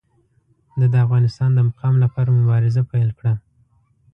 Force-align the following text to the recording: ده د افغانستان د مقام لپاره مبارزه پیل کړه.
ده 0.79 0.85
د 0.93 0.95
افغانستان 1.05 1.49
د 1.53 1.59
مقام 1.69 1.95
لپاره 2.03 2.29
مبارزه 2.39 2.81
پیل 2.91 3.09
کړه. 3.19 3.33